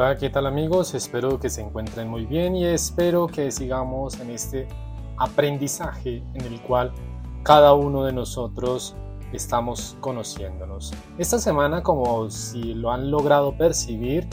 [0.00, 0.94] Hola, ¿qué tal amigos?
[0.94, 4.68] Espero que se encuentren muy bien y espero que sigamos en este
[5.16, 6.92] aprendizaje en el cual
[7.42, 8.94] cada uno de nosotros
[9.32, 10.92] estamos conociéndonos.
[11.18, 14.28] Esta semana, como si lo han logrado percibir,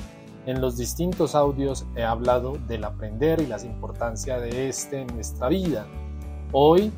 [0.45, 5.47] en los distintos audios he hablado del aprender y la importancia de este en nuestra
[5.47, 5.87] vida.
[6.51, 6.91] Hoy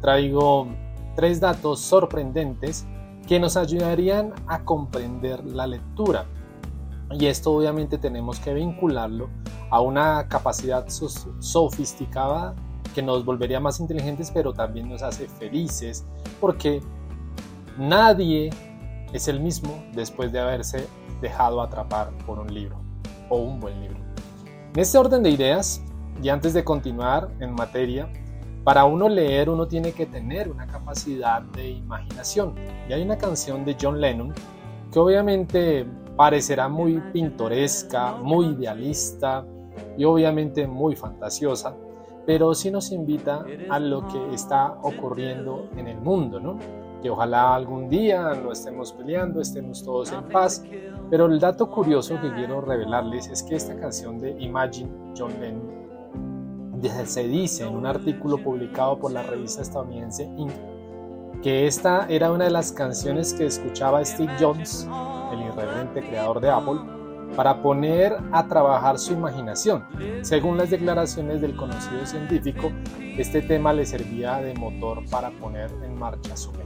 [0.00, 0.68] traigo
[1.16, 2.86] tres datos sorprendentes
[3.26, 6.26] que nos ayudarían a comprender la lectura.
[7.12, 9.28] Y esto obviamente tenemos que vincularlo
[9.70, 12.54] a una capacidad sofisticada
[12.94, 16.06] que nos volvería más inteligentes, pero también nos hace felices,
[16.40, 16.80] porque
[17.76, 18.50] nadie
[19.12, 20.86] es el mismo después de haberse
[21.20, 22.80] dejado atrapar por un libro
[23.28, 23.98] o un buen libro.
[24.74, 25.82] En este orden de ideas,
[26.22, 28.08] y antes de continuar en materia,
[28.64, 32.54] para uno leer uno tiene que tener una capacidad de imaginación.
[32.88, 34.32] Y hay una canción de John Lennon
[34.90, 35.86] que obviamente
[36.16, 39.44] parecerá muy pintoresca, muy idealista
[39.96, 41.74] y obviamente muy fantasiosa,
[42.26, 46.58] pero sí nos invita a lo que está ocurriendo en el mundo, ¿no?
[47.02, 50.64] Que ojalá algún día no estemos peleando, estemos todos en paz.
[51.10, 55.84] Pero el dato curioso que quiero revelarles es que esta canción de Imagine John Lennon
[57.04, 60.52] se dice en un artículo publicado por la revista estadounidense Inc.
[61.42, 64.88] que esta era una de las canciones que escuchaba Steve Jobs,
[65.32, 66.80] el irreverente creador de Apple,
[67.36, 69.84] para poner a trabajar su imaginación.
[70.22, 72.70] Según las declaraciones del conocido científico,
[73.18, 76.64] este tema le servía de motor para poner en marcha su mente.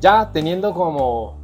[0.00, 1.38] Ya teniendo como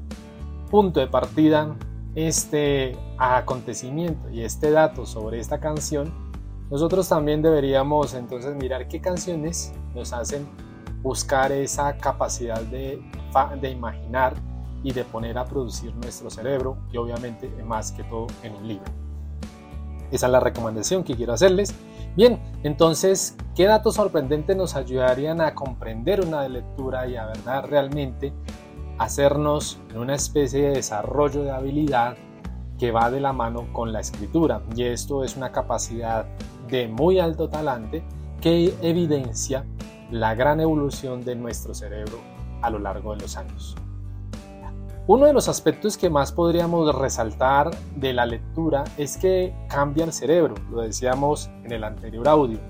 [0.70, 1.74] punto de partida
[2.14, 6.12] este acontecimiento y este dato sobre esta canción,
[6.70, 10.46] nosotros también deberíamos entonces mirar qué canciones nos hacen
[11.02, 13.02] buscar esa capacidad de,
[13.60, 14.34] de imaginar
[14.82, 18.90] y de poner a producir nuestro cerebro y obviamente más que todo en un libro.
[20.10, 21.74] Esa es la recomendación que quiero hacerles.
[22.16, 28.32] Bien, entonces, ¿qué datos sorprendentes nos ayudarían a comprender una lectura y a verdad realmente
[28.98, 32.16] hacernos una especie de desarrollo de habilidad
[32.78, 34.62] que va de la mano con la escritura?
[34.74, 36.26] Y esto es una capacidad
[36.68, 38.02] de muy alto talante
[38.40, 39.64] que evidencia
[40.10, 42.18] la gran evolución de nuestro cerebro
[42.62, 43.76] a lo largo de los años.
[45.06, 50.12] Uno de los aspectos que más podríamos resaltar de la lectura es que cambia el
[50.12, 52.60] cerebro, lo decíamos en el anterior audio,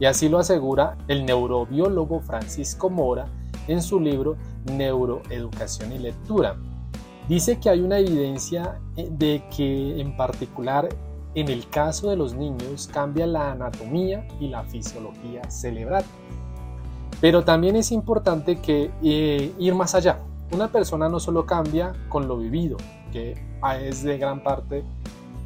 [0.00, 3.26] y así lo asegura el neurobiólogo Francisco Mora
[3.68, 6.56] en su libro Neuroeducación y Lectura.
[7.28, 10.88] Dice que hay una evidencia eh, de que en particular
[11.36, 16.04] en el caso de los niños cambia la anatomía y la fisiología cerebral.
[17.20, 20.20] Pero también es importante que eh, ir más allá.
[20.52, 22.76] Una persona no solo cambia con lo vivido,
[23.12, 23.34] que
[23.80, 24.84] es de gran parte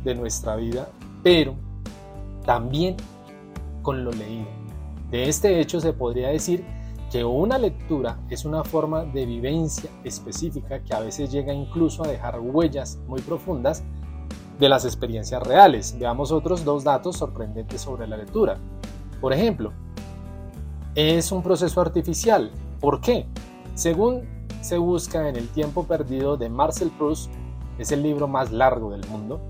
[0.04, 0.88] de nuestra vida,
[1.22, 1.54] pero
[2.44, 2.96] también
[3.82, 4.48] con lo leído.
[5.10, 6.64] De este hecho se podría decir
[7.10, 12.08] que una lectura es una forma de vivencia específica que a veces llega incluso a
[12.08, 13.82] dejar huellas muy profundas
[14.60, 15.96] de las experiencias reales.
[15.98, 18.58] Veamos otros dos datos sorprendentes sobre la lectura.
[19.20, 19.72] Por ejemplo,
[20.94, 22.50] es un proceso artificial.
[22.80, 23.26] ¿Por qué?
[23.74, 24.22] Según
[24.60, 27.30] se busca en El tiempo perdido de Marcel Proust,
[27.78, 29.40] es el libro más largo del mundo,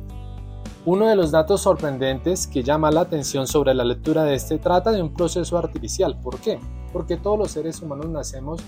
[0.86, 4.92] uno de los datos sorprendentes que llama la atención sobre la lectura de este trata
[4.92, 6.18] de un proceso artificial.
[6.20, 6.58] ¿Por qué?
[6.92, 8.60] Porque todos los seres humanos nacemos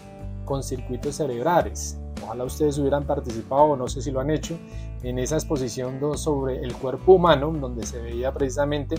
[0.44, 4.58] con circuitos cerebrales ojalá ustedes hubieran participado, no sé si lo han hecho,
[5.02, 8.96] en esa exposición sobre el cuerpo humano, donde se veía precisamente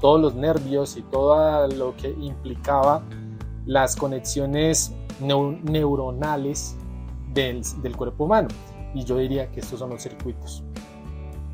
[0.00, 3.02] todos los nervios y todo lo que implicaba
[3.66, 6.76] las conexiones neuronales
[7.32, 8.48] del, del cuerpo humano.
[8.94, 10.64] Y yo diría que estos son los circuitos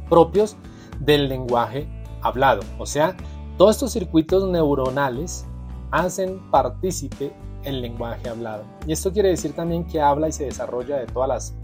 [0.09, 0.57] propios
[1.01, 1.89] del lenguaje
[2.23, 2.63] hablado.
[2.79, 3.17] O sea,
[3.59, 5.47] todos estos circuitos neuronales
[5.91, 7.33] hacen partícipe
[7.65, 8.65] el lenguaje hablado.
[8.87, 11.55] Y esto quiere decir también que habla y se desarrolla de todas las,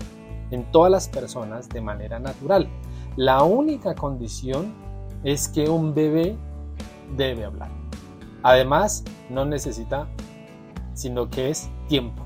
[0.51, 2.69] en todas las personas de manera natural.
[3.17, 4.75] La única condición
[5.23, 6.37] es que un bebé
[7.17, 7.71] debe hablar.
[8.43, 10.09] Además, no necesita,
[10.95, 12.23] sino que es tiempo.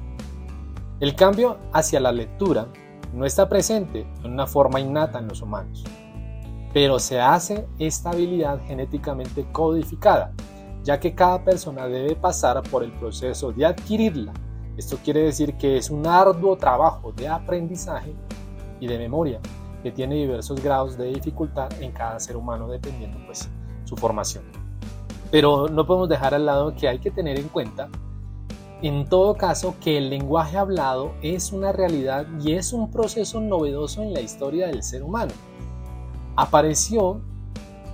[1.00, 2.68] El cambio hacia la lectura
[3.12, 5.84] no está presente en una forma innata en los humanos,
[6.72, 10.32] pero se hace esta habilidad genéticamente codificada
[10.86, 14.32] ya que cada persona debe pasar por el proceso de adquirirla.
[14.76, 18.14] Esto quiere decir que es un arduo trabajo de aprendizaje
[18.78, 19.40] y de memoria
[19.82, 23.48] que tiene diversos grados de dificultad en cada ser humano dependiendo pues
[23.84, 24.44] su formación.
[25.30, 27.88] Pero no podemos dejar al lado que hay que tener en cuenta
[28.82, 34.02] en todo caso que el lenguaje hablado es una realidad y es un proceso novedoso
[34.02, 35.32] en la historia del ser humano.
[36.38, 37.22] apareció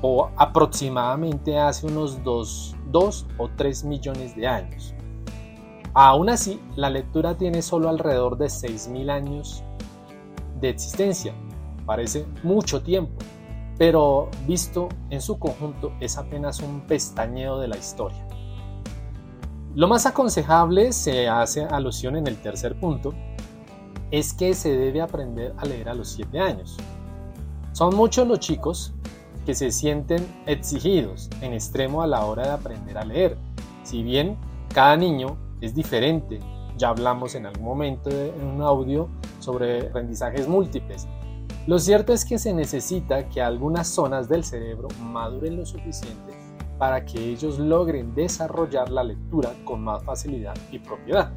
[0.01, 4.93] o aproximadamente hace unos 2, 2 o 3 millones de años.
[5.95, 9.63] Aún así, la lectura tiene solo alrededor de 6.000 años
[10.61, 11.33] de existencia.
[11.87, 13.13] Parece mucho tiempo,
[13.83, 18.25] pero visto en su conjunto es apenas un pestañeo de la historia.
[19.75, 23.13] Lo más aconsejable, se hace alusión en el tercer punto,
[24.13, 26.77] es que se debe aprender a leer a los 7 años.
[27.73, 28.95] Son muchos los chicos
[29.45, 33.37] que se sienten exigidos en extremo a la hora de aprender a leer.
[33.83, 34.39] Si bien
[34.73, 36.39] cada niño es diferente,
[36.79, 39.09] ya hablamos en algún momento en un audio
[39.41, 41.09] sobre aprendizajes múltiples.
[41.67, 46.33] Lo cierto es que se necesita que algunas zonas del cerebro maduren lo suficiente
[46.77, 51.31] para que ellos logren desarrollar la lectura con más facilidad y propiedad.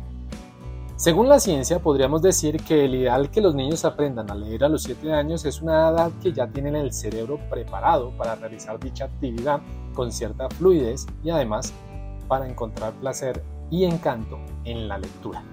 [0.95, 4.69] Según la ciencia, podríamos decir que el ideal que los niños aprendan a leer a
[4.69, 9.05] los 7 años es una edad que ya tienen el cerebro preparado para realizar dicha
[9.05, 9.59] actividad
[9.93, 11.71] con cierta fluidez y además
[12.27, 15.43] para encontrar placer y encanto en la lectura.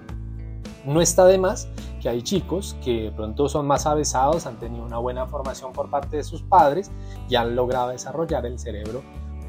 [0.85, 1.69] No está de más
[2.01, 6.17] que hay chicos que pronto son más avesados, han tenido una buena formación por parte
[6.17, 6.91] de sus padres
[7.29, 9.01] y han logrado desarrollar el cerebro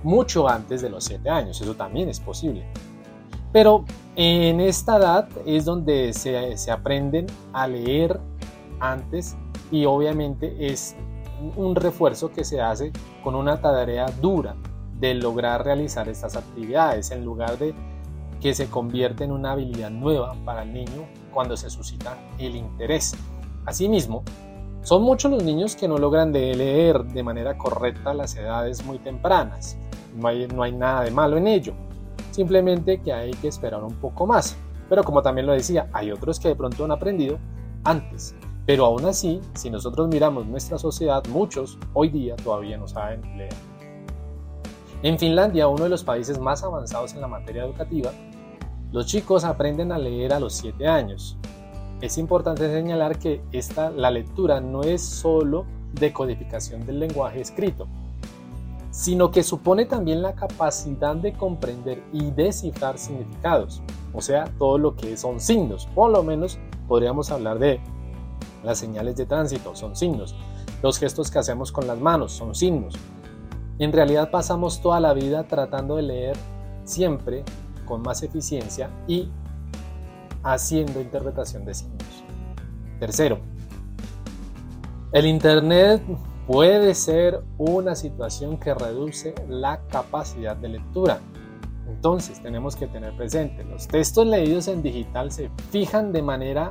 [0.05, 1.61] mucho antes de los 7 años.
[1.61, 2.65] Eso también es posible.
[3.53, 3.85] Pero
[4.15, 8.21] en esta edad es donde se, se aprenden a leer
[8.79, 9.37] antes
[9.73, 10.95] y obviamente es
[11.57, 12.93] un refuerzo que se hace
[13.23, 14.55] con una tarea dura
[15.01, 17.75] de lograr realizar estas actividades en lugar de
[18.41, 23.15] que se convierte en una habilidad nueva para el niño cuando se suscita el interés.
[23.67, 24.23] Asimismo,
[24.83, 29.77] son muchos los niños que no logran leer de manera correcta las edades muy tempranas.
[30.15, 31.75] No hay, no hay nada de malo en ello
[32.35, 34.57] simplemente que hay que esperar un poco más.
[34.89, 37.39] Pero como también lo decía, hay otros que de pronto han aprendido
[37.85, 38.35] antes.
[38.67, 43.55] Pero aún así, si nosotros miramos nuestra sociedad, muchos hoy día todavía no saben leer.
[45.03, 48.11] En Finlandia, uno de los países más avanzados en la materia educativa,
[48.95, 51.37] los chicos aprenden a leer a los 7 años.
[52.01, 57.89] Es importante señalar que esta, la lectura no es solo decodificación del lenguaje escrito,
[58.93, 63.83] sino que supone también la capacidad de comprender y descifrar significados,
[64.13, 67.81] o sea, todo lo que son signos, por lo menos podríamos hablar de
[68.63, 70.37] las señales de tránsito, son signos,
[70.85, 72.95] los gestos que hacemos con las manos, son signos.
[73.81, 76.37] En realidad pasamos toda la vida tratando de leer
[76.85, 77.43] siempre
[77.85, 79.31] con más eficiencia y
[80.43, 82.25] haciendo interpretación de signos.
[83.01, 83.39] Tercero,
[85.13, 86.03] el Internet
[86.47, 91.21] puede ser una situación que reduce la capacidad de lectura.
[91.89, 96.71] Entonces tenemos que tener presente, los textos leídos en digital se fijan de manera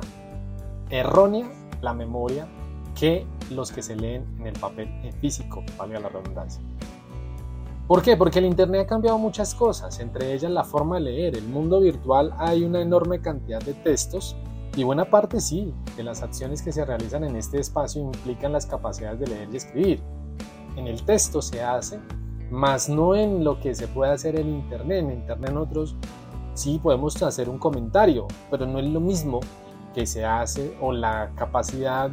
[0.90, 1.48] errónea
[1.80, 2.46] la memoria
[2.94, 6.62] que los que se leen en el papel en físico, valga la redundancia.
[7.86, 8.16] ¿Por qué?
[8.16, 11.36] Porque el Internet ha cambiado muchas cosas, entre ellas la forma de leer.
[11.36, 14.34] El mundo virtual hay una enorme cantidad de textos
[14.74, 18.64] y buena parte sí, de las acciones que se realizan en este espacio implican las
[18.64, 20.02] capacidades de leer y escribir.
[20.76, 22.00] En el texto se hace,
[22.50, 25.04] más no en lo que se puede hacer en Internet.
[25.04, 25.94] En Internet nosotros
[26.54, 29.40] sí podemos hacer un comentario, pero no es lo mismo
[29.94, 32.10] que se hace o la capacidad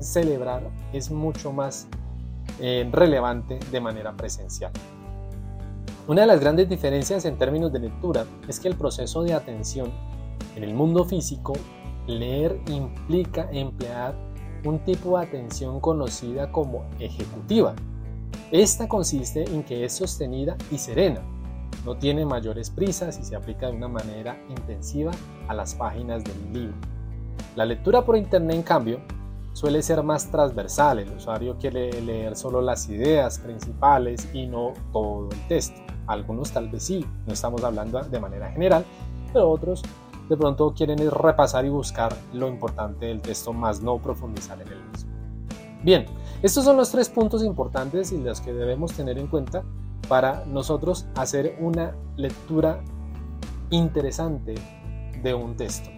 [0.00, 1.88] celebrar es mucho más
[2.60, 4.70] eh, relevante de manera presencial.
[6.06, 9.90] Una de las grandes diferencias en términos de lectura es que el proceso de atención
[10.54, 11.54] en el mundo físico
[12.06, 14.14] Leer implica emplear
[14.66, 17.74] un tipo de atención conocida como ejecutiva.
[18.52, 21.22] Esta consiste en que es sostenida y serena,
[21.86, 25.12] no tiene mayores prisas y se aplica de una manera intensiva
[25.48, 26.76] a las páginas del libro.
[27.56, 29.00] La lectura por internet, en cambio,
[29.54, 30.98] suele ser más transversal.
[30.98, 35.80] El usuario quiere leer solo las ideas principales y no todo el texto.
[36.06, 38.84] Algunos tal vez sí, no estamos hablando de manera general,
[39.32, 39.82] pero otros
[40.28, 44.84] de pronto quieren repasar y buscar lo importante del texto, más no profundizar en el
[44.90, 45.10] mismo.
[45.82, 46.06] Bien,
[46.42, 49.62] estos son los tres puntos importantes y los que debemos tener en cuenta
[50.08, 52.82] para nosotros hacer una lectura
[53.70, 54.54] interesante
[55.22, 55.90] de un texto.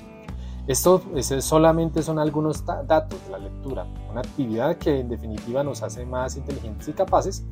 [0.66, 1.00] Esto
[1.40, 6.36] solamente son algunos datos de la lectura, una actividad que en definitiva nos hace más
[6.36, 7.44] inteligentes y capaces,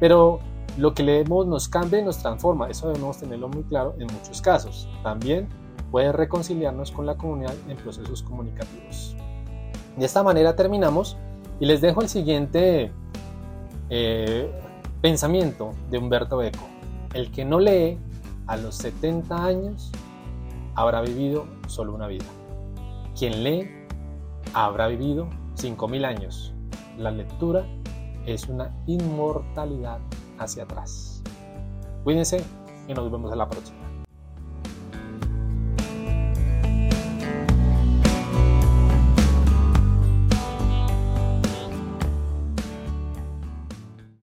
[0.00, 0.40] pero
[0.76, 4.42] lo que leemos nos cambia y nos transforma, eso debemos tenerlo muy claro en muchos
[4.42, 4.88] casos.
[5.04, 5.48] También
[5.92, 9.16] puede reconciliarnos con la comunidad en procesos comunicativos.
[9.96, 11.16] De esta manera terminamos
[11.60, 12.92] y les dejo el siguiente
[13.90, 14.52] eh,
[15.00, 16.66] pensamiento de Humberto Eco.
[17.14, 17.98] El que no lee
[18.46, 19.92] a los 70 años
[20.74, 22.24] habrá vivido solo una vida.
[23.18, 23.68] Quien lee
[24.54, 26.54] habrá vivido 5.000 años.
[26.96, 27.66] La lectura
[28.26, 29.98] es una inmortalidad
[30.38, 31.20] hacia atrás.
[32.04, 32.44] Cuídense
[32.86, 33.87] y nos vemos en la próxima.